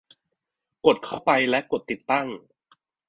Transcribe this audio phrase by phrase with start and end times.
[0.85, 2.27] กดเข้าไป และกดติดตั้ง